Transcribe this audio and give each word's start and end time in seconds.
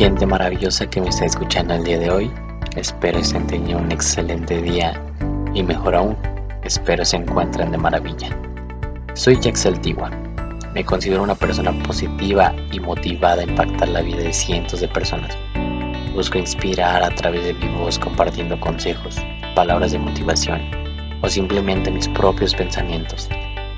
Gente 0.00 0.24
maravillosa 0.24 0.88
que 0.88 0.98
me 0.98 1.10
está 1.10 1.26
escuchando 1.26 1.74
el 1.74 1.84
día 1.84 1.98
de 1.98 2.10
hoy, 2.10 2.30
espero 2.74 3.18
estén 3.18 3.46
teniendo 3.46 3.84
un 3.84 3.92
excelente 3.92 4.62
día 4.62 4.98
y 5.52 5.62
mejor 5.62 5.94
aún, 5.94 6.16
espero 6.64 7.04
se 7.04 7.18
encuentren 7.18 7.70
de 7.70 7.76
maravilla. 7.76 8.30
Soy 9.12 9.38
Jaxel 9.42 9.78
Tigua. 9.78 10.08
Me 10.72 10.86
considero 10.86 11.22
una 11.22 11.34
persona 11.34 11.70
positiva 11.82 12.54
y 12.72 12.80
motivada 12.80 13.42
a 13.42 13.44
impactar 13.44 13.88
la 13.88 14.00
vida 14.00 14.22
de 14.22 14.32
cientos 14.32 14.80
de 14.80 14.88
personas. 14.88 15.36
Busco 16.14 16.38
inspirar 16.38 17.02
a 17.02 17.14
través 17.14 17.44
de 17.44 17.52
mi 17.52 17.68
voz 17.68 17.98
compartiendo 17.98 18.58
consejos, 18.58 19.18
palabras 19.54 19.92
de 19.92 19.98
motivación 19.98 20.62
o 21.20 21.28
simplemente 21.28 21.90
mis 21.90 22.08
propios 22.08 22.54
pensamientos 22.54 23.28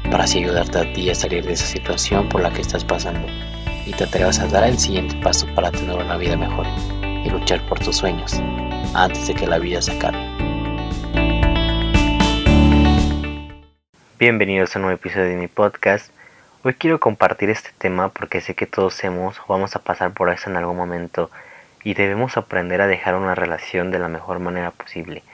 para 0.09 0.23
así 0.23 0.39
ayudarte 0.39 0.79
a 0.79 0.93
ti 0.93 1.11
a 1.11 1.17
salir 1.17 1.45
de 1.45 1.55
esa 1.55 1.67
situación 1.67 2.29
por 2.29 2.43
la 2.43 2.53
que 2.53 2.61
estás 2.61 2.85
pasando 2.85 3.27
y 3.85 3.93
te 3.93 4.05
atrevas 4.05 4.39
a 4.39 4.47
dar 4.47 4.65
el 4.65 4.79
siguiente 4.79 5.17
paso 5.23 5.47
para 5.55 5.71
tener 5.71 5.97
una 5.97 6.17
vida 6.17 6.37
mejor 6.37 6.67
y 7.25 7.31
luchar 7.31 7.65
por 7.67 7.79
tus 7.79 7.97
sueños 7.97 8.41
antes 8.95 9.27
de 9.27 9.35
que 9.35 9.47
la 9.47 9.59
vida 9.59 9.83
se 9.83 9.93
acabe. 9.93 10.19
Bienvenidos 14.19 14.75
a 14.75 14.79
un 14.79 14.85
nuevo 14.85 14.97
episodio 14.97 15.27
de 15.27 15.37
mi 15.37 15.49
podcast. 15.49 16.13
Hoy 16.63 16.75
quiero 16.75 17.01
compartir 17.01 17.51
este 17.51 17.71
tema 17.77 18.11
porque 18.11 18.41
sé 18.41 18.55
que 18.55 18.67
todos 18.67 19.03
hemos 19.03 19.41
o 19.41 19.45
vamos 19.49 19.75
a 19.75 19.81
pasar 19.81 20.13
por 20.13 20.31
eso 20.31 20.49
en 20.49 20.57
algún 20.57 20.77
momento 20.77 21.31
y 21.83 21.95
debemos 21.95 22.37
aprender 22.37 22.81
a 22.81 22.87
dejar 22.87 23.17
una 23.17 23.35
relación 23.35 23.91
de 23.91 23.99
la 23.99 24.07
mejor 24.07 24.39
manera 24.39 24.71
posible. 24.71 25.25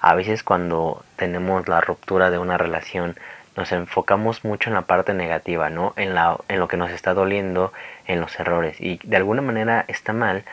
A 0.00 0.14
veces 0.14 0.42
cuando 0.42 1.04
tenemos 1.16 1.68
la 1.68 1.82
ruptura 1.82 2.30
de 2.30 2.38
una 2.38 2.56
relación 2.56 3.16
nos 3.58 3.72
enfocamos 3.72 4.44
mucho 4.44 4.70
en 4.70 4.74
la 4.74 4.82
parte 4.82 5.14
negativa, 5.14 5.68
¿no? 5.68 5.92
En, 5.96 6.14
la, 6.14 6.38
en 6.46 6.60
lo 6.60 6.68
que 6.68 6.76
nos 6.76 6.92
está 6.92 7.12
doliendo, 7.12 7.72
en 8.06 8.20
los 8.20 8.38
errores. 8.38 8.80
Y 8.80 9.00
de 9.02 9.16
alguna 9.16 9.42
manera 9.42 9.84
está 9.88 10.12
mal 10.12 10.44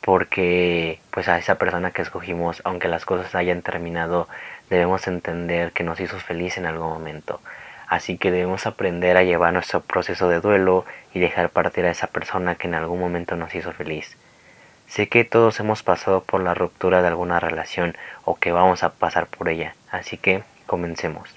porque 0.00 0.98
pues 1.10 1.28
a 1.28 1.36
esa 1.36 1.56
persona 1.56 1.90
que 1.90 2.00
escogimos, 2.00 2.62
aunque 2.64 2.88
las 2.88 3.04
cosas 3.04 3.34
hayan 3.34 3.60
terminado, 3.60 4.26
debemos 4.70 5.06
entender 5.06 5.72
que 5.72 5.84
nos 5.84 6.00
hizo 6.00 6.18
feliz 6.18 6.56
en 6.56 6.64
algún 6.64 6.88
momento. 6.88 7.40
Así 7.88 8.16
que 8.16 8.30
debemos 8.30 8.66
aprender 8.66 9.18
a 9.18 9.22
llevar 9.22 9.52
nuestro 9.52 9.82
proceso 9.82 10.28
de 10.30 10.40
duelo 10.40 10.86
y 11.12 11.20
dejar 11.20 11.50
partir 11.50 11.84
a 11.84 11.90
esa 11.90 12.06
persona 12.06 12.54
que 12.54 12.68
en 12.68 12.74
algún 12.74 12.98
momento 12.98 13.36
nos 13.36 13.54
hizo 13.54 13.72
feliz. 13.72 14.16
Sé 14.88 15.08
que 15.08 15.24
todos 15.24 15.60
hemos 15.60 15.82
pasado 15.82 16.22
por 16.22 16.40
la 16.40 16.54
ruptura 16.54 17.02
de 17.02 17.08
alguna 17.08 17.38
relación 17.38 17.96
o 18.24 18.36
que 18.36 18.52
vamos 18.52 18.82
a 18.82 18.94
pasar 18.94 19.26
por 19.26 19.50
ella, 19.50 19.74
así 19.90 20.16
que 20.16 20.42
comencemos. 20.66 21.35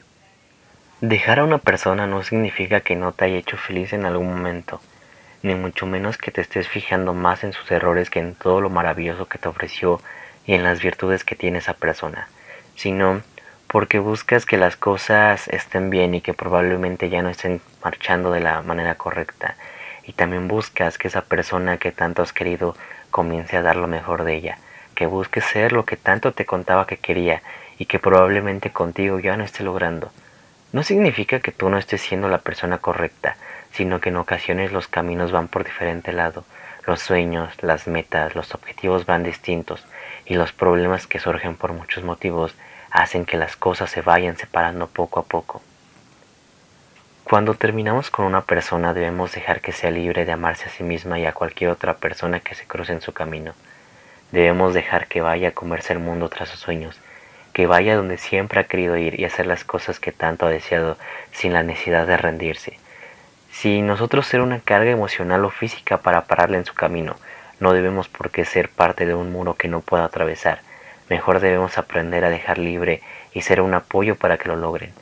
Dejar 1.02 1.40
a 1.40 1.46
una 1.46 1.60
persona 1.60 2.08
no 2.08 2.24
significa 2.24 2.82
que 2.82 2.98
no 2.98 3.14
te 3.14 3.24
haya 3.24 3.38
hecho 3.38 3.56
feliz 3.56 3.94
en 3.94 4.06
algún 4.06 4.28
momento, 4.28 4.82
ni 5.44 5.56
mucho 5.56 5.86
menos 5.86 6.18
que 6.18 6.30
te 6.30 6.42
estés 6.42 6.68
fijando 6.68 7.14
más 7.14 7.46
en 7.46 7.54
sus 7.54 7.72
errores 7.72 8.10
que 8.10 8.20
en 8.20 8.36
todo 8.36 8.60
lo 8.60 8.70
maravilloso 8.70 9.26
que 9.26 9.38
te 9.38 9.48
ofreció 9.48 10.02
y 10.46 10.56
en 10.56 10.64
las 10.64 10.82
virtudes 10.82 11.24
que 11.24 11.38
tiene 11.38 11.60
esa 11.60 11.74
persona, 11.74 12.28
sino 12.76 13.22
porque 13.68 14.00
buscas 14.00 14.46
que 14.46 14.58
las 14.58 14.76
cosas 14.76 15.48
estén 15.48 15.90
bien 15.90 16.16
y 16.16 16.20
que 16.20 16.34
probablemente 16.34 17.08
ya 17.08 17.22
no 17.22 17.30
estén 17.30 17.62
marchando 17.82 18.34
de 18.34 18.42
la 18.42 18.62
manera 18.62 18.96
correcta, 18.96 19.56
y 20.04 20.12
también 20.12 20.50
buscas 20.50 20.98
que 20.98 21.08
esa 21.08 21.22
persona 21.22 21.78
que 21.78 21.94
tanto 21.94 22.24
has 22.24 22.34
querido 22.34 22.76
comience 23.10 23.56
a 23.56 23.62
dar 23.62 23.78
lo 23.78 23.88
mejor 23.88 24.26
de 24.26 24.36
ella, 24.36 24.58
que 24.96 25.06
busque 25.06 25.40
ser 25.40 25.72
lo 25.72 25.86
que 25.86 25.96
tanto 25.96 26.34
te 26.34 26.46
contaba 26.46 26.88
que 26.88 26.98
quería 26.98 27.42
y 27.78 27.86
que 27.86 28.00
probablemente 28.00 28.72
contigo 28.72 29.22
ya 29.22 29.38
no 29.38 29.46
esté 29.46 29.64
logrando 29.64 30.12
no 30.72 30.84
significa 30.84 31.40
que 31.40 31.52
tú 31.52 31.70
no 31.70 31.78
estés 31.78 32.02
siendo 32.02 32.28
la 32.28 32.40
persona 32.40 32.78
correcta, 32.78 33.38
sino 33.72 34.00
que 34.00 34.10
en 34.10 34.18
ocasiones 34.18 34.72
los 34.72 34.88
caminos 34.88 35.32
van 35.32 35.48
por 35.48 35.64
diferente 35.64 36.12
lado, 36.12 36.44
los 36.86 37.02
sueños, 37.02 37.52
las 37.62 37.88
metas, 37.88 38.36
los 38.36 38.54
objetivos 38.54 39.06
van 39.06 39.24
distintos 39.24 39.86
y 40.26 40.36
los 40.36 40.52
problemas 40.54 41.08
que 41.08 41.20
surgen 41.20 41.56
por 41.56 41.74
muchos 41.74 42.04
motivos 42.04 42.56
hacen 42.92 43.26
que 43.26 43.38
las 43.38 43.56
cosas 43.56 43.90
se 43.90 44.02
vayan 44.02 44.38
separando 44.38 44.88
poco 44.88 45.20
a 45.20 45.24
poco. 45.24 45.62
Cuando 47.24 47.54
terminamos 47.54 48.10
con 48.10 48.26
una 48.26 48.42
persona 48.42 48.94
debemos 48.94 49.34
dejar 49.34 49.62
que 49.62 49.72
sea 49.72 49.92
libre 49.92 50.26
de 50.26 50.32
amarse 50.32 50.66
a 50.66 50.72
sí 50.72 50.84
misma 50.84 51.20
y 51.20 51.26
a 51.26 51.34
cualquier 51.34 51.70
otra 51.70 51.98
persona 51.98 52.40
que 52.40 52.56
se 52.56 52.66
cruce 52.66 52.92
en 52.92 53.02
su 53.02 53.14
camino. 53.14 53.54
Debemos 54.32 54.74
dejar 54.74 55.08
que 55.08 55.22
vaya 55.22 55.50
a 55.50 55.54
comerse 55.54 55.94
el 55.94 56.00
mundo 56.00 56.30
tras 56.30 56.50
sus 56.50 56.60
sueños 56.60 57.00
que 57.60 57.68
vaya 57.68 57.98
donde 57.98 58.18
siempre 58.18 58.62
ha 58.62 58.64
querido 58.64 58.96
ir 58.96 59.20
y 59.20 59.26
hacer 59.26 59.46
las 59.46 59.66
cosas 59.66 60.00
que 60.00 60.14
tanto 60.14 60.46
ha 60.46 60.50
deseado 60.50 60.98
sin 61.34 61.52
la 61.52 61.62
necesidad 61.62 62.08
de 62.08 62.16
rendirse. 62.16 62.80
Si 63.52 63.82
nosotros 63.82 64.28
ser 64.28 64.40
una 64.40 64.62
carga 64.62 64.92
emocional 64.92 65.44
o 65.44 65.50
física 65.50 65.98
para 65.98 66.22
pararle 66.22 66.56
en 66.56 66.64
su 66.64 66.74
camino, 66.74 67.18
no 67.60 67.74
debemos 67.74 68.08
por 68.08 68.32
qué 68.32 68.46
ser 68.46 68.70
parte 68.70 69.06
de 69.06 69.14
un 69.14 69.34
muro 69.34 69.56
que 69.56 69.68
no 69.68 69.82
pueda 69.82 70.06
atravesar. 70.06 70.62
Mejor 71.10 71.42
debemos 71.42 71.78
aprender 71.78 72.24
a 72.24 72.30
dejar 72.30 72.60
libre 72.60 73.02
y 73.34 73.42
ser 73.42 73.60
un 73.60 73.74
apoyo 73.74 74.16
para 74.16 74.38
que 74.38 74.48
lo 74.48 74.56
logren. 74.56 74.94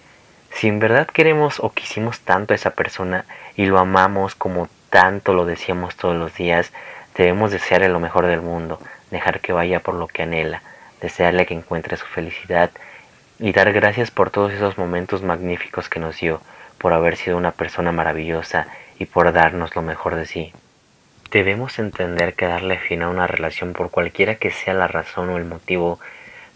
Si 0.50 0.68
en 0.68 0.79
verdad 0.79 1.06
queremos 1.06 1.59
o 1.59 1.74
quisimos 1.74 2.22
tanto 2.22 2.53
a 2.53 2.56
esa 2.56 2.72
persona 2.72 3.25
y 3.56 3.68
lo 3.68 3.78
amamos 3.78 4.34
como 4.34 4.68
tanto 4.89 5.35
lo 5.35 5.45
decíamos 5.45 5.95
todos 5.95 6.16
los 6.16 6.34
días, 6.34 6.74
debemos 7.16 7.51
desearle 7.51 7.88
lo 7.88 8.00
mejor 8.00 8.25
del 8.25 8.41
mundo, 8.41 8.79
dejar 9.12 9.41
que 9.41 9.53
vaya 9.53 9.79
por 9.79 9.94
lo 9.94 10.07
que 10.07 10.24
anhela, 10.24 10.63
desearle 11.01 11.45
que 11.45 11.53
encuentre 11.53 11.97
su 11.97 12.05
felicidad 12.05 12.71
y 13.39 13.51
dar 13.51 13.71
gracias 13.71 14.11
por 14.11 14.29
todos 14.29 14.51
esos 14.51 14.77
momentos 14.77 15.21
magníficos 15.21 15.89
que 15.89 15.99
nos 15.99 16.19
dio, 16.19 16.41
por 16.77 16.93
haber 16.93 17.17
sido 17.17 17.37
una 17.37 17.51
persona 17.51 17.91
maravillosa 17.91 18.67
y 18.99 19.05
por 19.05 19.31
darnos 19.31 19.75
lo 19.75 19.81
mejor 19.81 20.15
de 20.15 20.25
sí. 20.25 20.53
Debemos 21.31 21.77
entender 21.77 22.33
que 22.35 22.47
darle 22.47 22.79
fin 22.79 23.01
a 23.01 23.09
una 23.09 23.27
relación 23.27 23.73
por 23.73 23.91
cualquiera 23.91 24.35
que 24.35 24.49
sea 24.49 24.73
la 24.73 24.87
razón 24.87 25.29
o 25.29 25.37
el 25.37 25.45
motivo 25.45 25.99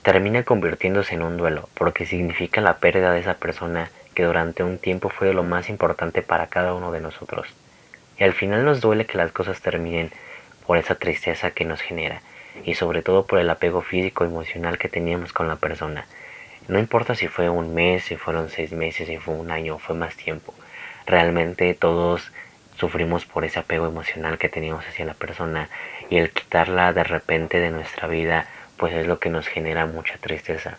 termina 0.01 0.43
convirtiéndose 0.43 1.15
en 1.15 1.21
un 1.21 1.37
duelo, 1.37 1.69
porque 1.75 2.05
significa 2.05 2.61
la 2.61 2.77
pérdida 2.77 3.11
de 3.11 3.19
esa 3.19 3.35
persona 3.35 3.91
que 4.15 4.23
durante 4.23 4.63
un 4.63 4.77
tiempo 4.77 5.09
fue 5.09 5.33
lo 5.33 5.43
más 5.43 5.69
importante 5.69 6.21
para 6.21 6.47
cada 6.47 6.73
uno 6.73 6.91
de 6.91 7.01
nosotros. 7.01 7.47
Y 8.17 8.23
al 8.23 8.33
final 8.33 8.65
nos 8.65 8.81
duele 8.81 9.05
que 9.05 9.17
las 9.17 9.31
cosas 9.31 9.61
terminen 9.61 10.11
por 10.65 10.77
esa 10.77 10.95
tristeza 10.95 11.51
que 11.51 11.65
nos 11.65 11.81
genera, 11.81 12.21
y 12.65 12.75
sobre 12.75 13.01
todo 13.01 13.25
por 13.25 13.39
el 13.39 13.49
apego 13.49 13.81
físico 13.81 14.23
emocional 14.23 14.77
que 14.77 14.89
teníamos 14.89 15.33
con 15.33 15.47
la 15.47 15.55
persona. 15.55 16.05
No 16.67 16.79
importa 16.79 17.15
si 17.15 17.27
fue 17.27 17.49
un 17.49 17.73
mes, 17.73 18.03
si 18.03 18.15
fueron 18.15 18.49
seis 18.49 18.71
meses, 18.71 19.07
si 19.07 19.17
fue 19.17 19.33
un 19.33 19.51
año 19.51 19.79
fue 19.79 19.95
más 19.95 20.15
tiempo. 20.15 20.53
Realmente 21.05 21.73
todos 21.73 22.31
sufrimos 22.77 23.25
por 23.25 23.45
ese 23.45 23.59
apego 23.59 23.87
emocional 23.87 24.37
que 24.37 24.49
teníamos 24.49 24.87
hacia 24.87 25.05
la 25.05 25.13
persona 25.13 25.69
y 26.09 26.17
el 26.17 26.31
quitarla 26.31 26.93
de 26.93 27.03
repente 27.03 27.59
de 27.59 27.71
nuestra 27.71 28.07
vida 28.07 28.47
pues 28.77 28.93
es 28.93 29.05
lo 29.05 29.19
que 29.19 29.29
nos 29.29 29.47
genera 29.47 29.85
mucha 29.85 30.17
tristeza. 30.17 30.77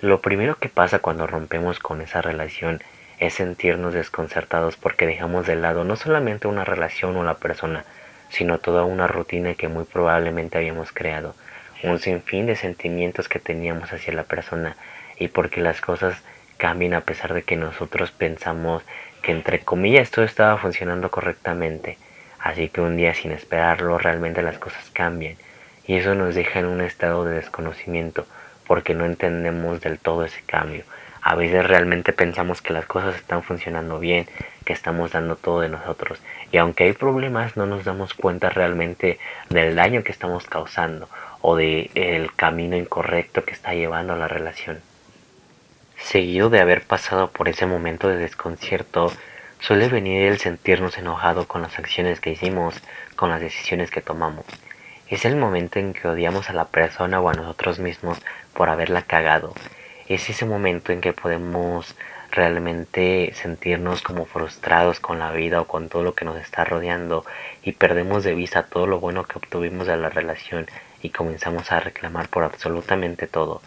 Lo 0.00 0.20
primero 0.20 0.56
que 0.56 0.68
pasa 0.68 1.00
cuando 1.00 1.26
rompemos 1.26 1.78
con 1.78 2.00
esa 2.00 2.22
relación 2.22 2.80
es 3.18 3.34
sentirnos 3.34 3.94
desconcertados 3.94 4.76
porque 4.76 5.06
dejamos 5.06 5.46
de 5.46 5.56
lado 5.56 5.84
no 5.84 5.96
solamente 5.96 6.48
una 6.48 6.64
relación 6.64 7.16
o 7.16 7.24
la 7.24 7.34
persona, 7.34 7.84
sino 8.28 8.58
toda 8.58 8.84
una 8.84 9.06
rutina 9.06 9.54
que 9.54 9.68
muy 9.68 9.84
probablemente 9.84 10.58
habíamos 10.58 10.92
creado, 10.92 11.34
un 11.82 11.98
sinfín 11.98 12.46
de 12.46 12.56
sentimientos 12.56 13.28
que 13.28 13.38
teníamos 13.38 13.92
hacia 13.92 14.12
la 14.12 14.24
persona 14.24 14.76
y 15.18 15.28
porque 15.28 15.60
las 15.60 15.80
cosas 15.80 16.22
cambian 16.56 16.94
a 16.94 17.02
pesar 17.02 17.34
de 17.34 17.42
que 17.42 17.56
nosotros 17.56 18.10
pensamos 18.10 18.82
que 19.22 19.32
entre 19.32 19.60
comillas 19.60 20.10
todo 20.10 20.24
estaba 20.24 20.58
funcionando 20.58 21.10
correctamente. 21.10 21.98
Así 22.40 22.68
que 22.68 22.80
un 22.80 22.96
día 22.96 23.14
sin 23.14 23.32
esperarlo 23.32 23.98
realmente 23.98 24.42
las 24.42 24.58
cosas 24.58 24.90
cambian 24.90 25.36
y 25.86 25.96
eso 25.96 26.14
nos 26.14 26.34
deja 26.34 26.60
en 26.60 26.66
un 26.66 26.80
estado 26.80 27.24
de 27.24 27.36
desconocimiento 27.36 28.26
porque 28.66 28.94
no 28.94 29.06
entendemos 29.06 29.80
del 29.80 29.98
todo 29.98 30.24
ese 30.24 30.42
cambio. 30.42 30.84
A 31.28 31.34
veces 31.34 31.66
realmente 31.66 32.14
pensamos 32.14 32.62
que 32.62 32.72
las 32.72 32.86
cosas 32.86 33.14
están 33.14 33.42
funcionando 33.42 34.00
bien, 34.00 34.26
que 34.64 34.72
estamos 34.72 35.12
dando 35.12 35.36
todo 35.36 35.60
de 35.60 35.68
nosotros. 35.68 36.18
Y 36.52 36.56
aunque 36.56 36.84
hay 36.84 36.94
problemas, 36.94 37.54
no 37.54 37.66
nos 37.66 37.84
damos 37.84 38.14
cuenta 38.14 38.48
realmente 38.48 39.18
del 39.50 39.76
daño 39.76 40.02
que 40.02 40.10
estamos 40.10 40.46
causando 40.46 41.06
o 41.42 41.54
del 41.54 41.90
el 41.94 42.34
camino 42.34 42.78
incorrecto 42.78 43.44
que 43.44 43.52
está 43.52 43.74
llevando 43.74 44.16
la 44.16 44.26
relación. 44.26 44.80
Seguido 45.98 46.48
de 46.48 46.60
haber 46.60 46.86
pasado 46.86 47.30
por 47.30 47.50
ese 47.50 47.66
momento 47.66 48.08
de 48.08 48.16
desconcierto, 48.16 49.12
suele 49.60 49.90
venir 49.90 50.22
el 50.28 50.38
sentirnos 50.38 50.96
enojado 50.96 51.46
con 51.46 51.60
las 51.60 51.78
acciones 51.78 52.20
que 52.20 52.30
hicimos, 52.30 52.74
con 53.16 53.28
las 53.28 53.42
decisiones 53.42 53.90
que 53.90 54.00
tomamos. 54.00 54.46
Es 55.08 55.26
el 55.26 55.36
momento 55.36 55.78
en 55.78 55.92
que 55.92 56.08
odiamos 56.08 56.48
a 56.48 56.54
la 56.54 56.68
persona 56.68 57.20
o 57.20 57.28
a 57.28 57.34
nosotros 57.34 57.80
mismos 57.80 58.18
por 58.54 58.70
haberla 58.70 59.02
cagado 59.02 59.52
es 60.14 60.30
ese 60.30 60.44
momento 60.44 60.92
en 60.92 61.00
que 61.00 61.12
podemos 61.12 61.94
realmente 62.30 63.32
sentirnos 63.34 64.02
como 64.02 64.26
frustrados 64.26 65.00
con 65.00 65.18
la 65.18 65.32
vida 65.32 65.60
o 65.60 65.66
con 65.66 65.88
todo 65.88 66.02
lo 66.02 66.14
que 66.14 66.24
nos 66.24 66.36
está 66.36 66.64
rodeando 66.64 67.24
y 67.62 67.72
perdemos 67.72 68.24
de 68.24 68.34
vista 68.34 68.64
todo 68.64 68.86
lo 68.86 69.00
bueno 69.00 69.24
que 69.24 69.38
obtuvimos 69.38 69.86
de 69.86 69.96
la 69.96 70.10
relación 70.10 70.66
y 71.02 71.10
comenzamos 71.10 71.72
a 71.72 71.80
reclamar 71.80 72.28
por 72.28 72.44
absolutamente 72.44 73.26
todo, 73.26 73.62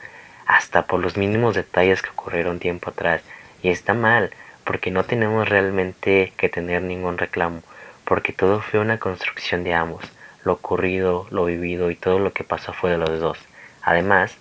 hasta 0.46 0.86
por 0.86 1.00
los 1.00 1.18
mínimos 1.18 1.56
detalles 1.56 2.02
que 2.02 2.10
ocurrieron 2.10 2.60
tiempo 2.60 2.90
atrás. 2.90 3.22
Y 3.64 3.70
está 3.70 3.94
mal, 3.94 4.32
porque 4.64 4.92
no 4.92 5.04
tenemos 5.04 5.48
realmente 5.48 6.34
que 6.38 6.50
tener 6.50 6.82
ningún 6.82 7.18
reclamo, 7.18 7.62
porque 8.06 8.34
todo 8.34 8.60
fue 8.62 8.80
una 8.80 8.98
construcción 9.00 9.64
de 9.64 9.74
ambos. 9.74 10.04
lo 10.44 10.54
ocurrido, 10.54 11.28
lo 11.30 11.46
vivido 11.46 11.92
y 11.92 11.96
todo 11.96 12.18
lo 12.18 12.34
que 12.34 12.44
pasó 12.44 12.74
fue 12.74 12.90
de 12.90 12.98
los 12.98 13.20
dos. 13.20 13.38
Además, 13.84 14.36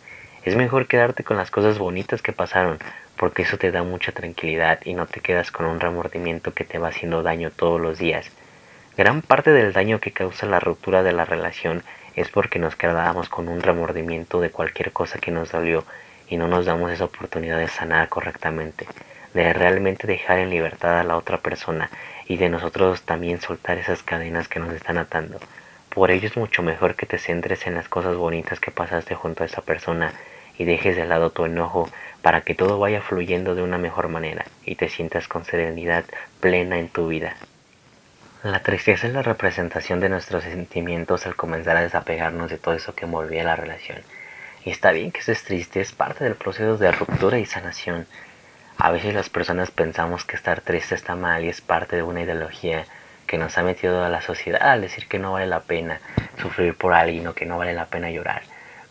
es 0.45 0.57
mejor 0.57 0.87
quedarte 0.87 1.25
con 1.25 1.37
las 1.37 1.51
cosas 1.51 1.79
bonitas 1.79 2.23
que 2.23 2.33
pasaron, 2.33 2.79
porque 3.17 3.43
eso 3.43 3.59
te 3.59 3.71
da 3.71 3.83
mucha 3.83 4.13
tranquilidad 4.13 4.81
y 4.85 4.95
no 4.95 5.07
te 5.07 5.21
quedas 5.21 5.51
con 5.51 5.67
un 5.67 5.81
remordimiento 5.81 6.55
que 6.55 6.65
te 6.65 6.79
va 6.79 6.89
haciendo 6.89 7.23
daño 7.23 7.51
todos 7.51 7.81
los 7.81 7.99
días. 7.99 8.31
Gran 8.97 9.23
parte 9.23 9.51
del 9.51 9.73
daño 9.73 10.01
que 10.01 10.13
causa 10.13 10.47
la 10.47 10.61
ruptura 10.61 11.03
de 11.03 11.13
la 11.13 11.25
relación 11.25 11.83
es 12.17 12.29
porque 12.29 12.59
nos 12.59 12.77
quedamos 12.77 13.29
con 13.29 13.49
un 13.49 13.61
remordimiento 13.61 14.41
de 14.41 14.51
cualquier 14.51 14.93
cosa 14.93 15.19
que 15.19 15.31
nos 15.31 15.53
dolió 15.53 15.85
y 16.29 16.37
no 16.37 16.49
nos 16.49 16.67
damos 16.67 16.91
esa 16.91 17.05
oportunidad 17.05 17.59
de 17.59 17.69
sanar 17.69 18.09
correctamente, 18.09 18.87
de 19.35 19.53
realmente 19.53 20.07
dejar 20.07 20.39
en 20.39 20.51
libertad 20.51 20.99
a 20.99 21.05
la 21.05 21.17
otra 21.17 21.39
persona 21.39 21.91
y 22.27 22.37
de 22.37 22.49
nosotros 22.49 23.03
también 23.03 23.41
soltar 23.41 23.79
esas 23.79 24.03
cadenas 24.03 24.49
que 24.49 24.61
nos 24.61 24.73
están 24.73 24.99
atando. 24.99 25.39
Por 25.91 26.13
ello 26.13 26.29
es 26.29 26.37
mucho 26.37 26.63
mejor 26.63 26.95
que 26.95 27.07
te 27.07 27.19
centres 27.19 27.67
en 27.67 27.75
las 27.75 27.89
cosas 27.89 28.17
bonitas 28.17 28.61
que 28.61 28.71
pasaste 28.71 29.17
junto 29.17 29.43
a 29.43 29.47
esa 29.47 29.61
persona 29.61 30.13
y 30.57 30.65
dejes 30.65 30.95
de 30.95 31.05
lado 31.05 31.31
tu 31.31 31.45
enojo 31.45 31.91
para 32.23 32.43
que 32.43 32.55
todo 32.55 32.79
vaya 32.79 33.03
fluyendo 33.03 33.55
de 33.55 33.63
una 33.63 33.77
mejor 33.77 34.09
manera 34.09 34.45
y 34.65 34.77
te 34.77 34.89
sientas 34.89 35.27
con 35.27 35.45
serenidad 35.45 36.05
plena 36.41 36.79
en 36.79 36.89
tu 36.89 37.09
vida. 37.09 37.37
La 38.45 38.61
tristeza 38.61 39.07
es 39.07 39.13
la 39.13 39.23
representación 39.23 40.01
de 40.01 40.09
nuestros 40.09 40.45
sentimientos 40.45 41.27
al 41.27 41.35
comenzar 41.35 41.77
a 41.77 41.83
desapegarnos 41.83 42.51
de 42.51 42.59
todo 42.59 42.75
eso 42.75 42.95
que 42.95 43.05
envolvía 43.05 43.43
la 43.43 43.57
relación. 43.57 43.99
Y 44.65 44.71
está 44.71 44.93
bien 44.93 45.11
que 45.11 45.21
estés 45.21 45.43
triste, 45.45 45.81
es 45.81 45.93
parte 45.93 46.25
del 46.25 46.37
proceso 46.37 46.77
de 46.77 46.93
ruptura 46.93 47.39
y 47.39 47.47
sanación. 47.47 48.07
A 48.79 48.91
veces 48.93 49.13
las 49.13 49.29
personas 49.29 49.71
pensamos 49.71 50.25
que 50.25 50.37
estar 50.37 50.61
triste 50.61 50.95
está 50.95 51.17
mal 51.17 51.45
y 51.45 51.49
es 51.49 51.61
parte 51.61 51.97
de 51.97 52.03
una 52.03 52.23
ideología 52.23 52.87
que 53.31 53.38
nos 53.38 53.56
ha 53.59 53.62
metido 53.62 54.03
a 54.03 54.09
la 54.09 54.23
sociedad 54.23 54.61
al 54.61 54.81
decir 54.81 55.06
que 55.06 55.21
no 55.21 55.31
vale 55.31 55.47
la 55.47 55.61
pena 55.61 56.00
sufrir 56.43 56.77
por 56.77 56.93
alguien 56.93 57.29
o 57.29 57.32
que 57.32 57.47
no 57.47 57.59
vale 57.59 57.75
la 57.75 57.87
pena 57.87 58.11
llorar. 58.11 58.43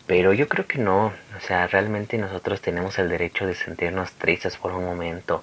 Pero 0.06 0.32
yo 0.32 0.48
creo 0.48 0.66
que 0.66 0.78
no, 0.78 1.12
o 1.36 1.40
sea, 1.40 1.66
realmente 1.66 2.16
nosotros 2.16 2.62
tenemos 2.62 2.98
el 2.98 3.10
derecho 3.10 3.46
de 3.46 3.54
sentirnos 3.54 4.12
tristes 4.12 4.56
por 4.56 4.72
un 4.72 4.82
momento. 4.82 5.42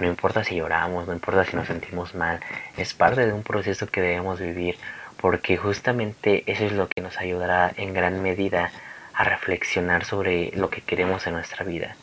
No 0.00 0.06
importa 0.06 0.44
si 0.44 0.56
lloramos, 0.56 1.06
no 1.06 1.12
importa 1.12 1.44
si 1.44 1.56
nos 1.56 1.66
sentimos 1.66 2.14
mal, 2.14 2.40
es 2.78 2.94
parte 2.94 3.26
de 3.26 3.34
un 3.34 3.42
proceso 3.42 3.86
que 3.86 4.00
debemos 4.00 4.40
vivir 4.40 4.78
porque 5.20 5.58
justamente 5.58 6.42
eso 6.46 6.64
es 6.64 6.72
lo 6.72 6.88
que 6.88 7.02
nos 7.02 7.18
ayudará 7.18 7.70
en 7.76 7.92
gran 7.92 8.22
medida 8.22 8.70
a 9.12 9.24
reflexionar 9.24 10.06
sobre 10.06 10.52
lo 10.54 10.70
que 10.70 10.80
queremos 10.80 11.26
en 11.26 11.34
nuestra 11.34 11.66
vida. 11.66 11.96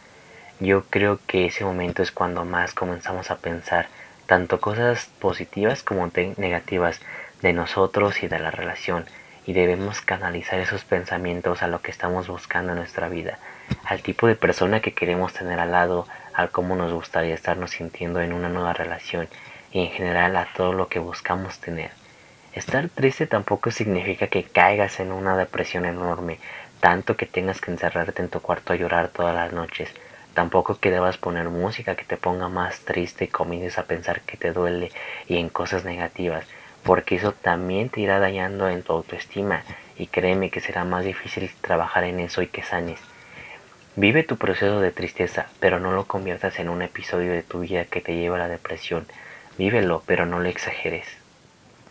Yo 0.60 0.84
creo 0.92 1.20
que 1.26 1.48
ese 1.48 1.66
momento 1.66 2.04
es 2.04 2.12
cuando 2.12 2.46
más 2.46 2.76
comenzamos 2.76 3.32
a 3.32 3.38
pensar 3.38 3.88
tanto 4.26 4.60
cosas 4.60 5.10
positivas 5.20 5.84
como 5.84 6.10
negativas 6.38 7.00
de 7.42 7.54
nosotros 7.54 8.24
y 8.24 8.28
de 8.28 8.40
la 8.40 8.52
relación 8.52 9.06
y 9.46 9.54
debemos 9.54 10.02
canalizar 10.02 10.60
esos 10.60 10.84
pensamientos 10.84 11.62
a 11.62 11.68
lo 11.68 11.82
que 11.82 11.92
estamos 11.92 12.28
buscando 12.28 12.72
en 12.72 12.80
nuestra 12.80 13.10
vida, 13.10 13.38
al 13.86 14.02
tipo 14.02 14.28
de 14.28 14.36
persona 14.36 14.80
que 14.82 14.94
queremos 14.94 15.34
tener 15.34 15.60
al 15.60 15.72
lado, 15.72 16.08
al 16.34 16.50
cómo 16.50 16.76
nos 16.76 16.92
gustaría 16.92 17.36
estarnos 17.36 17.72
sintiendo 17.72 18.22
en 18.22 18.34
una 18.34 18.50
nueva 18.50 18.74
relación 18.74 19.28
y 19.72 19.82
en 19.82 19.92
general 19.92 20.36
a 20.36 20.48
todo 20.56 20.74
lo 20.74 20.88
que 20.88 21.00
buscamos 21.00 21.60
tener. 21.60 21.92
Estar 22.54 22.90
triste 22.90 23.28
tampoco 23.28 23.70
significa 23.70 24.28
que 24.28 24.44
caigas 24.44 25.00
en 25.00 25.12
una 25.12 25.38
depresión 25.38 25.86
enorme, 25.86 26.40
tanto 26.80 27.18
que 27.18 27.26
tengas 27.26 27.62
que 27.62 27.72
encerrarte 27.72 28.22
en 28.22 28.30
tu 28.30 28.40
cuarto 28.40 28.74
a 28.74 28.78
llorar 28.78 29.10
todas 29.10 29.36
las 29.36 29.52
noches. 29.52 29.90
Tampoco 30.36 30.80
que 30.80 30.92
debas 30.92 31.18
poner 31.18 31.50
música 31.50 31.96
que 31.96 32.06
te 32.06 32.18
ponga 32.18 32.50
más 32.50 32.82
triste 32.82 33.26
y 33.26 33.30
comiences 33.30 33.80
a 33.80 33.86
pensar 33.86 34.22
que 34.22 34.38
te 34.38 34.52
duele 34.52 34.92
y 35.28 35.38
en 35.38 35.50
cosas 35.50 35.84
negativas 35.84 36.46
porque 36.86 37.16
eso 37.16 37.32
también 37.32 37.90
te 37.90 38.00
irá 38.00 38.20
dañando 38.20 38.70
en 38.70 38.84
tu 38.84 38.94
autoestima 38.94 39.64
y 39.98 40.06
créeme 40.06 40.52
que 40.52 40.60
será 40.60 40.86
más 40.86 41.04
difícil 41.04 41.50
trabajar 41.60 42.04
en 42.04 42.20
eso 42.20 42.44
y 42.44 42.48
que 42.48 42.62
sanes. 42.62 43.00
Vive 43.96 44.22
tu 44.24 44.38
proceso 44.38 44.80
de 44.80 44.92
tristeza, 44.92 45.48
pero 45.60 45.80
no 45.80 45.92
lo 45.92 46.06
conviertas 46.06 46.60
en 46.60 46.70
un 46.70 46.84
episodio 46.84 47.32
de 47.32 47.42
tu 47.42 47.62
vida 47.62 47.86
que 47.86 48.02
te 48.02 48.16
lleva 48.16 48.36
a 48.36 48.40
la 48.40 48.48
depresión. 48.48 49.08
Vívelo, 49.58 50.04
pero 50.06 50.28
no 50.28 50.40
lo 50.40 50.48
exageres. 50.48 51.08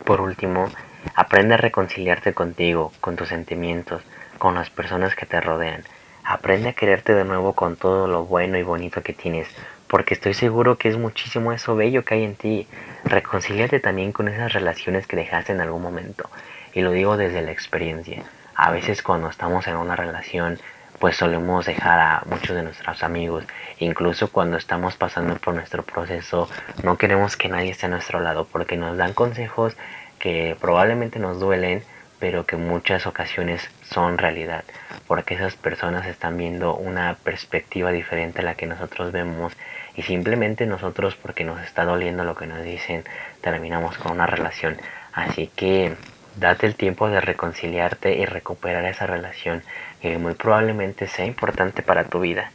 Por 0.05 0.21
último, 0.21 0.71
aprende 1.13 1.55
a 1.55 1.57
reconciliarte 1.57 2.33
contigo, 2.33 2.93
con 3.01 3.17
tus 3.17 3.27
sentimientos, 3.27 4.01
con 4.37 4.55
las 4.55 4.69
personas 4.69 5.13
que 5.15 5.25
te 5.25 5.41
rodean. 5.41 5.83
Aprende 6.27 6.69
a 6.69 6.73
quererte 6.73 7.13
de 7.13 7.23
nuevo 7.23 7.53
con 7.53 7.75
todo 7.75 8.07
lo 8.07 8.25
bueno 8.25 8.57
y 8.57 8.63
bonito 8.63 9.03
que 9.03 9.13
tienes, 9.13 9.47
porque 9.87 10.15
estoy 10.15 10.33
seguro 10.33 10.75
que 10.75 10.89
es 10.89 10.97
muchísimo 10.97 11.53
eso 11.53 11.75
bello 11.75 12.03
que 12.03 12.15
hay 12.15 12.23
en 12.23 12.35
ti. 12.35 12.67
Reconcíliate 13.03 13.79
también 13.79 14.11
con 14.11 14.27
esas 14.27 14.51
relaciones 14.51 15.05
que 15.05 15.15
dejaste 15.15 15.51
en 15.51 15.61
algún 15.61 15.83
momento. 15.83 16.27
Y 16.73 16.81
lo 16.81 16.89
digo 16.89 17.15
desde 17.15 17.43
la 17.43 17.51
experiencia. 17.51 18.23
A 18.55 18.71
veces 18.71 19.03
cuando 19.03 19.29
estamos 19.29 19.67
en 19.67 19.75
una 19.75 19.95
relación, 19.95 20.57
pues 20.97 21.15
solemos 21.15 21.67
dejar 21.67 21.99
a 21.99 22.23
muchos 22.25 22.55
de 22.55 22.63
nuestros 22.63 23.03
amigos. 23.03 23.45
Incluso 23.77 24.31
cuando 24.31 24.57
estamos 24.57 24.95
pasando 24.95 25.35
por 25.35 25.53
nuestro 25.53 25.83
proceso, 25.83 26.49
no 26.81 26.97
queremos 26.97 27.37
que 27.37 27.49
nadie 27.49 27.69
esté 27.69 27.85
a 27.85 27.89
nuestro 27.89 28.19
lado 28.19 28.47
porque 28.51 28.77
nos 28.77 28.97
dan 28.97 29.13
consejos 29.13 29.77
que 30.17 30.57
probablemente 30.59 31.19
nos 31.19 31.39
duelen, 31.39 31.83
pero 32.17 32.47
que 32.47 32.55
muchas 32.55 33.05
ocasiones 33.05 33.69
son 33.89 34.17
realidad, 34.17 34.63
porque 35.07 35.35
esas 35.35 35.55
personas 35.55 36.07
están 36.07 36.37
viendo 36.37 36.75
una 36.75 37.15
perspectiva 37.23 37.91
diferente 37.91 38.41
a 38.41 38.43
la 38.43 38.55
que 38.55 38.65
nosotros 38.65 39.11
vemos 39.11 39.53
y 39.95 40.01
simplemente 40.01 40.65
nosotros 40.65 41.15
porque 41.15 41.43
nos 41.43 41.61
está 41.61 41.85
doliendo 41.85 42.23
lo 42.23 42.35
que 42.35 42.47
nos 42.47 42.63
dicen 42.63 43.03
terminamos 43.41 43.97
con 43.97 44.13
una 44.13 44.25
relación. 44.25 44.77
Así 45.13 45.47
que 45.55 45.95
date 46.35 46.65
el 46.65 46.75
tiempo 46.75 47.09
de 47.09 47.21
reconciliarte 47.21 48.15
y 48.15 48.25
recuperar 48.25 48.85
esa 48.85 49.05
relación 49.05 49.63
que 50.01 50.17
muy 50.17 50.33
probablemente 50.33 51.07
sea 51.07 51.25
importante 51.25 51.81
para 51.81 52.05
tu 52.05 52.19
vida. 52.19 52.51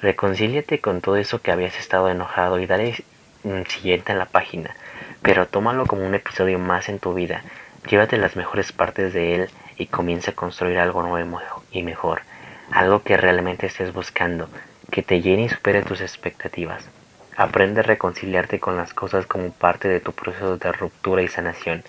Reconcíliate 0.00 0.80
con 0.80 1.00
todo 1.00 1.16
eso 1.16 1.40
que 1.40 1.50
habías 1.50 1.78
estado 1.78 2.08
enojado 2.08 2.58
y 2.58 2.66
dale 2.66 2.94
un 3.42 3.66
siguiente 3.66 4.12
en 4.12 4.18
la 4.18 4.26
página, 4.26 4.74
pero 5.20 5.46
tómalo 5.46 5.86
como 5.86 6.06
un 6.06 6.14
episodio 6.14 6.58
más 6.58 6.88
en 6.88 6.98
tu 6.98 7.12
vida 7.12 7.42
Llévate 7.88 8.16
las 8.16 8.34
mejores 8.34 8.72
partes 8.72 9.12
de 9.12 9.34
él 9.34 9.50
y 9.76 9.86
comienza 9.86 10.32
a 10.32 10.34
construir 10.34 10.78
algo 10.78 11.02
nuevo 11.02 11.40
y 11.70 11.82
mejor, 11.82 12.22
algo 12.70 13.02
que 13.02 13.16
realmente 13.16 13.66
estés 13.66 13.92
buscando, 13.92 14.48
que 14.90 15.02
te 15.02 15.20
llene 15.20 15.44
y 15.44 15.48
supere 15.48 15.82
tus 15.82 16.00
expectativas. 16.00 16.88
Aprende 17.36 17.80
a 17.80 17.84
reconciliarte 17.84 18.60
con 18.60 18.76
las 18.76 18.94
cosas 18.94 19.26
como 19.26 19.50
parte 19.50 19.88
de 19.88 20.00
tu 20.00 20.12
proceso 20.12 20.56
de 20.56 20.72
ruptura 20.72 21.22
y 21.22 21.28
sanación. 21.28 21.82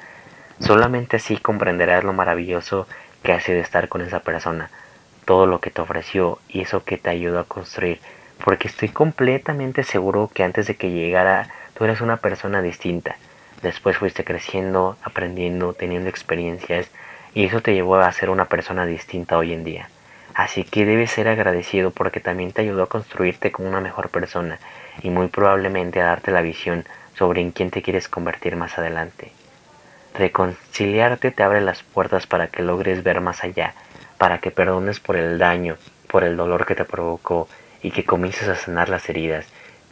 Solamente 0.60 1.18
así 1.18 1.38
comprenderás 1.38 2.04
lo 2.04 2.14
maravilloso 2.14 2.88
que 3.22 3.34
hace 3.34 3.54
de 3.54 3.60
estar 3.60 3.90
con 3.90 4.02
esa 4.02 4.22
persona, 4.22 4.70
todo 5.26 5.46
lo 5.46 5.60
que 5.60 5.72
te 5.72 5.82
ofreció 5.82 6.40
y 6.48 6.62
eso 6.62 6.84
que 6.84 6.98
te 6.98 7.10
ayudó 7.10 7.40
a 7.40 7.46
construir, 7.46 8.00
porque 8.44 8.68
estoy 8.68 8.90
completamente 8.90 9.84
seguro 9.84 10.30
que 10.34 10.44
antes 10.44 10.68
de 10.68 10.76
que 10.76 10.92
llegara 10.92 11.50
tú 11.76 11.84
eras 11.84 12.02
una 12.02 12.18
persona 12.18 12.62
distinta 12.62 13.18
Después 13.62 13.98
fuiste 13.98 14.24
creciendo, 14.24 14.98
aprendiendo, 15.04 15.74
teniendo 15.74 16.10
experiencias 16.10 16.90
y 17.36 17.46
eso 17.46 17.62
te 17.62 17.74
llevó 17.74 17.98
a 17.98 18.12
ser 18.12 18.32
una 18.32 18.46
persona 18.46 18.88
distinta 18.88 19.38
hoy 19.38 19.54
en 19.54 19.64
día. 19.64 19.90
Así 20.34 20.64
que 20.64 20.86
debes 20.86 21.12
ser 21.12 21.28
agradecido 21.28 21.92
porque 21.92 22.20
también 22.20 22.52
te 22.52 22.62
ayudó 22.62 22.84
a 22.84 22.90
construirte 22.90 23.52
como 23.52 23.68
una 23.68 23.82
mejor 23.82 24.10
persona 24.10 24.58
y 25.04 25.10
muy 25.10 25.28
probablemente 25.28 26.02
a 26.02 26.06
darte 26.06 26.32
la 26.32 26.42
visión 26.42 26.86
sobre 27.14 27.42
en 27.42 27.52
quién 27.52 27.70
te 27.70 27.82
quieres 27.82 28.10
convertir 28.10 28.56
más 28.56 28.78
adelante. 28.78 29.32
Reconciliarte 30.14 31.32
te 31.32 31.44
abre 31.44 31.60
las 31.62 31.84
puertas 31.84 32.26
para 32.26 32.48
que 32.48 32.64
logres 32.64 33.04
ver 33.04 33.20
más 33.20 33.44
allá, 33.44 33.74
para 34.18 34.40
que 34.40 34.50
perdones 34.52 35.02
por 35.02 35.18
el 35.18 35.38
daño, 35.38 35.78
por 36.08 36.24
el 36.24 36.38
dolor 36.38 36.66
que 36.66 36.76
te 36.76 36.86
provocó 36.86 37.50
y 37.82 37.92
que 37.92 38.06
comiences 38.06 38.48
a 38.48 38.56
sanar 38.56 38.88
las 38.88 39.10
heridas, 39.10 39.46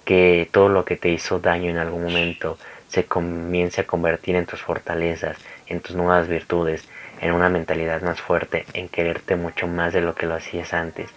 que 0.05 0.47
todo 0.51 0.69
lo 0.69 0.85
que 0.85 0.95
te 0.95 1.09
hizo 1.09 1.39
daño 1.39 1.69
en 1.69 1.77
algún 1.77 2.03
momento 2.03 2.57
se 2.87 3.05
comience 3.05 3.81
a 3.81 3.87
convertir 3.87 4.35
en 4.35 4.45
tus 4.45 4.61
fortalezas, 4.61 5.37
en 5.67 5.81
tus 5.81 5.95
nuevas 5.95 6.27
virtudes, 6.27 6.87
en 7.23 7.31
una 7.31 7.47
mentalidad 7.47 8.01
más 8.01 8.19
fuerte, 8.19 8.65
en 8.73 8.89
quererte 8.89 9.37
mucho 9.37 9.65
más 9.65 9.93
de 9.93 10.01
lo 10.01 10.13
que 10.13 10.25
lo 10.25 10.35
hacías 10.35 10.73
antes, 10.73 11.09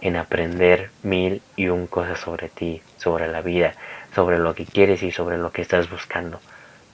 en 0.00 0.16
aprender 0.16 0.90
mil 1.04 1.40
y 1.54 1.68
un 1.68 1.86
cosas 1.86 2.18
sobre 2.18 2.48
ti, 2.48 2.82
sobre 2.96 3.28
la 3.28 3.42
vida, 3.42 3.74
sobre 4.12 4.40
lo 4.40 4.56
que 4.56 4.64
quieres 4.64 5.04
y 5.04 5.12
sobre 5.12 5.38
lo 5.38 5.52
que 5.52 5.62
estás 5.62 5.88
buscando. 5.88 6.40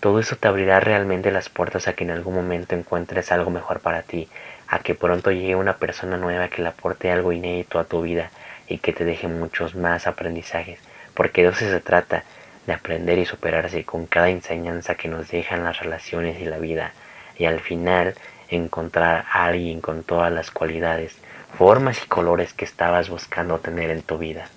Todo 0.01 0.21
eso 0.21 0.37
te 0.37 0.49
abrirá 0.49 0.81
realmente 0.81 1.31
las 1.31 1.49
puertas 1.49 1.89
a 1.89 1.95
que 1.95 2.05
en 2.05 2.11
algún 2.11 2.35
momento 2.35 2.75
encuentres 2.75 3.33
algo 3.33 3.51
mejor 3.51 3.81
para 3.81 4.03
ti, 4.03 4.29
a 4.69 4.81
que 4.81 4.95
pronto 4.95 5.31
llegue 5.31 5.57
una 5.57 5.79
persona 5.79 6.19
nueva 6.19 6.49
que 6.49 6.61
le 6.61 6.69
aporte 6.69 7.11
algo 7.11 7.33
inédito 7.33 7.79
a 7.79 7.85
tu 7.85 8.03
vida 8.03 8.31
y 8.69 8.79
que 8.79 8.93
te 8.93 9.07
deje 9.07 9.29
muchos 9.29 9.77
más 9.77 10.07
aprendizajes, 10.07 10.79
porque 11.15 11.43
de 11.43 11.49
eso 11.49 11.61
se 11.61 11.81
trata, 11.81 12.25
de 12.67 12.75
aprender 12.75 13.19
y 13.19 13.25
superarse 13.25 13.83
con 13.85 14.05
cada 14.05 14.29
enseñanza 14.29 14.95
que 14.95 15.09
nos 15.09 15.31
dejan 15.31 15.65
las 15.65 15.81
relaciones 15.81 16.39
y 16.39 16.45
la 16.45 16.59
vida, 16.59 16.93
y 17.39 17.47
al 17.47 17.61
final 17.61 18.15
encontrar 18.49 19.25
a 19.31 19.45
alguien 19.47 19.81
con 19.81 20.03
todas 20.03 20.33
las 20.33 20.51
cualidades, 20.51 21.19
formas 21.57 22.03
y 22.03 22.09
colores 22.09 22.53
que 22.53 22.65
estabas 22.65 23.09
buscando 23.09 23.59
tener 23.59 23.91
en 23.91 24.03
tu 24.03 24.19
vida. 24.19 24.49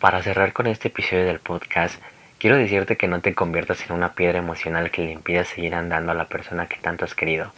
Para 0.00 0.22
cerrar 0.22 0.52
con 0.52 0.66
este 0.66 0.88
episodio 0.88 1.24
del 1.24 1.38
podcast, 1.38 2.00
quiero 2.38 2.56
decirte 2.56 2.96
que 2.96 3.08
no 3.08 3.20
te 3.20 3.34
conviertas 3.34 3.88
en 3.88 3.94
una 3.94 4.14
piedra 4.14 4.38
emocional 4.38 4.90
que 4.90 5.02
le 5.02 5.12
impida 5.12 5.44
seguir 5.44 5.74
andando 5.74 6.12
a 6.12 6.16
la 6.16 6.26
persona 6.26 6.66
que 6.66 6.76
tanto 6.76 7.04
has 7.04 7.14
querido. 7.14 7.52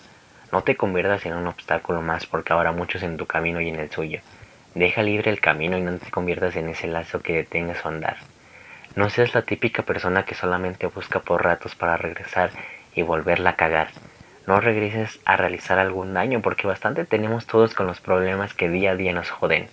No 0.52 0.62
te 0.62 0.76
conviertas 0.76 1.25
en 1.26 1.35
un 1.35 1.47
obstáculo 1.47 2.02
más 2.02 2.26
porque 2.26 2.52
ahora 2.52 2.73
muchos 2.73 3.02
en 3.02 3.16
tu 3.16 3.26
camino 3.26 3.61
y 3.61 3.71
en 3.71 3.76
el 3.76 3.90
suyo. 3.90 4.21
Deja 4.75 5.02
libre 5.02 5.31
el 5.31 5.40
camino 5.40 5.78
y 5.78 5.81
no 5.81 5.97
te 5.99 6.11
conviertas 6.11 6.57
en 6.57 6.69
ese 6.69 6.87
lazo 6.87 7.21
que 7.23 7.33
detenga 7.33 7.75
su 7.75 7.88
andar. 7.88 8.19
No 8.95 9.09
seas 9.09 9.35
la 9.35 9.43
típica 9.43 9.83
persona 9.83 10.25
que 10.25 10.35
solamente 10.35 10.87
busca 10.87 11.21
por 11.21 11.43
ratos 11.43 11.75
para 11.75 11.97
regresar 11.97 12.50
y 12.95 13.02
volverla 13.02 13.50
a 13.50 13.57
cagar. 13.57 13.88
No 14.46 14.60
regreses 14.60 15.20
a 15.24 15.36
realizar 15.36 15.78
algún 15.78 16.12
daño 16.12 16.42
porque 16.42 16.66
bastante 16.66 17.06
tenemos 17.06 17.46
todos 17.46 17.74
con 17.74 17.86
los 17.86 18.00
problemas 18.00 18.52
que 18.52 18.68
día 18.68 18.90
a 18.90 18.96
día 18.96 19.12
nos 19.12 19.30
joden. 19.30 19.68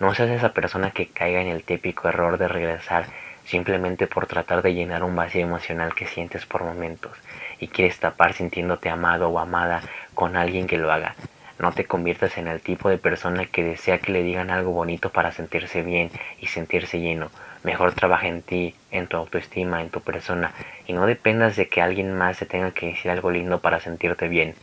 No 0.00 0.14
seas 0.14 0.30
esa 0.30 0.52
persona 0.52 0.90
que 0.90 1.08
caiga 1.08 1.40
en 1.40 1.48
el 1.48 1.64
típico 1.64 2.08
error 2.08 2.38
de 2.38 2.48
regresar 2.48 3.06
simplemente 3.44 4.06
por 4.06 4.26
tratar 4.26 4.62
de 4.62 4.74
llenar 4.74 5.02
un 5.04 5.14
vacío 5.14 5.42
emocional 5.42 5.94
que 5.94 6.06
sientes 6.06 6.46
por 6.46 6.64
momentos 6.64 7.16
y 7.60 7.68
quieres 7.68 7.98
tapar 7.98 8.32
sintiéndote 8.32 8.88
amado 8.88 9.28
o 9.28 9.38
amada 9.38 9.82
con 10.14 10.36
alguien 10.36 10.66
que 10.66 10.78
lo 10.78 10.90
haga. 10.90 11.14
No 11.58 11.72
te 11.72 11.86
conviertas 11.86 12.36
en 12.36 12.48
el 12.48 12.60
tipo 12.60 12.90
de 12.90 12.98
persona 12.98 13.46
que 13.46 13.64
desea 13.64 13.98
que 13.98 14.12
le 14.12 14.22
digan 14.22 14.50
algo 14.50 14.72
bonito 14.72 15.08
para 15.10 15.32
sentirse 15.32 15.82
bien 15.82 16.10
y 16.38 16.48
sentirse 16.48 17.00
lleno. 17.00 17.30
Mejor 17.62 17.94
trabaja 17.94 18.28
en 18.28 18.42
ti, 18.42 18.74
en 18.90 19.06
tu 19.06 19.16
autoestima, 19.16 19.80
en 19.80 19.88
tu 19.88 20.02
persona 20.02 20.52
y 20.86 20.92
no 20.92 21.06
dependas 21.06 21.56
de 21.56 21.68
que 21.68 21.80
alguien 21.80 22.14
más 22.14 22.38
te 22.38 22.46
tenga 22.46 22.72
que 22.72 22.88
decir 22.88 23.10
algo 23.10 23.30
lindo 23.30 23.60
para 23.60 23.80
sentirte 23.80 24.28
bien. 24.28 24.54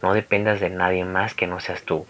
No 0.00 0.14
dependas 0.14 0.60
de 0.60 0.70
nadie 0.70 1.04
más 1.04 1.34
que 1.34 1.48
no 1.48 1.58
seas 1.58 1.82
tú. 1.82 2.06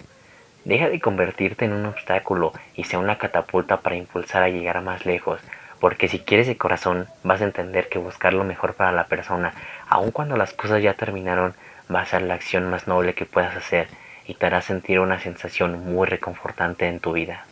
Deja 0.66 0.90
de 0.90 1.00
convertirte 1.00 1.64
en 1.64 1.72
un 1.72 1.86
obstáculo 1.86 2.52
y 2.74 2.84
sea 2.84 2.98
una 2.98 3.16
catapulta 3.16 3.80
para 3.80 3.96
impulsar 3.96 4.42
a 4.42 4.50
llegar 4.50 4.82
más 4.82 5.06
lejos, 5.06 5.40
porque 5.80 6.06
si 6.08 6.18
quieres 6.18 6.46
de 6.46 6.58
corazón 6.58 7.06
vas 7.22 7.40
a 7.40 7.44
entender 7.44 7.88
que 7.88 7.98
buscar 7.98 8.34
lo 8.34 8.44
mejor 8.44 8.74
para 8.74 8.92
la 8.92 9.06
persona, 9.06 9.54
aun 9.88 10.10
cuando 10.10 10.36
las 10.36 10.52
cosas 10.52 10.82
ya 10.82 10.92
terminaron, 10.92 11.54
va 11.92 12.02
a 12.02 12.06
ser 12.06 12.20
la 12.20 12.34
acción 12.34 12.68
más 12.68 12.86
noble 12.86 13.14
que 13.14 13.24
puedas 13.24 13.56
hacer 13.56 13.88
y 14.28 14.34
te 14.34 14.46
hará 14.46 14.60
sentir 14.60 15.00
una 15.00 15.18
sensación 15.18 15.84
muy 15.84 16.06
reconfortante 16.06 16.86
en 16.86 17.00
tu 17.00 17.12
vida. 17.12 17.46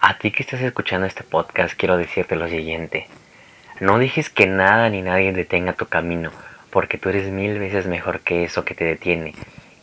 A 0.00 0.16
ti 0.16 0.30
que 0.30 0.44
estás 0.44 0.60
escuchando 0.60 1.06
este 1.06 1.24
podcast 1.24 1.76
quiero 1.76 1.96
decirte 1.96 2.36
lo 2.36 2.48
siguiente. 2.48 3.08
No 3.80 3.98
dejes 3.98 4.30
que 4.30 4.46
nada 4.46 4.88
ni 4.88 5.02
nadie 5.02 5.32
detenga 5.32 5.72
tu 5.72 5.86
camino, 5.86 6.30
porque 6.70 6.98
tú 6.98 7.08
eres 7.08 7.30
mil 7.30 7.58
veces 7.58 7.86
mejor 7.86 8.20
que 8.20 8.44
eso 8.44 8.64
que 8.64 8.76
te 8.76 8.84
detiene. 8.84 9.34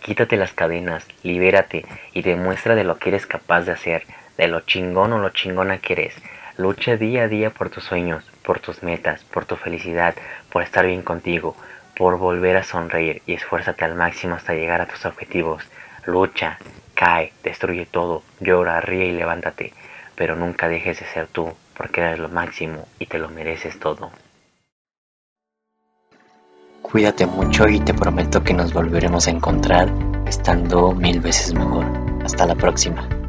Quítate 0.01 0.37
las 0.37 0.53
cadenas, 0.53 1.05
libérate 1.21 1.85
y 2.13 2.21
demuestra 2.21 2.75
de 2.75 2.85
lo 2.85 2.97
que 2.97 3.09
eres 3.09 3.27
capaz 3.27 3.61
de 3.63 3.73
hacer, 3.73 4.05
de 4.37 4.47
lo 4.47 4.61
chingón 4.61 5.11
o 5.11 5.19
lo 5.19 5.29
chingona 5.29 5.79
que 5.79 5.93
eres. 5.93 6.15
Lucha 6.55 6.95
día 6.95 7.23
a 7.23 7.27
día 7.27 7.49
por 7.49 7.69
tus 7.69 7.83
sueños, 7.83 8.23
por 8.43 8.59
tus 8.59 8.83
metas, 8.83 9.23
por 9.25 9.45
tu 9.45 9.57
felicidad, 9.57 10.15
por 10.49 10.63
estar 10.63 10.85
bien 10.85 11.01
contigo, 11.01 11.57
por 11.95 12.17
volver 12.17 12.57
a 12.57 12.63
sonreír 12.63 13.21
y 13.25 13.33
esfuérzate 13.33 13.85
al 13.85 13.95
máximo 13.95 14.35
hasta 14.35 14.53
llegar 14.53 14.81
a 14.81 14.87
tus 14.87 15.05
objetivos. 15.05 15.63
Lucha, 16.05 16.57
cae, 16.95 17.31
destruye 17.43 17.85
todo, 17.85 18.23
llora, 18.39 18.81
ríe 18.81 19.05
y 19.05 19.11
levántate, 19.11 19.73
pero 20.15 20.35
nunca 20.35 20.67
dejes 20.67 20.99
de 20.99 21.05
ser 21.05 21.27
tú, 21.27 21.53
porque 21.77 22.01
eres 22.01 22.19
lo 22.19 22.29
máximo 22.29 22.87
y 22.99 23.05
te 23.05 23.19
lo 23.19 23.29
mereces 23.29 23.79
todo. 23.79 24.11
Cuídate 26.81 27.25
mucho 27.25 27.67
y 27.67 27.79
te 27.79 27.93
prometo 27.93 28.43
que 28.43 28.53
nos 28.53 28.73
volveremos 28.73 29.27
a 29.27 29.31
encontrar 29.31 29.89
estando 30.27 30.91
mil 30.91 31.21
veces 31.21 31.53
mejor. 31.53 31.85
Hasta 32.23 32.45
la 32.45 32.55
próxima. 32.55 33.22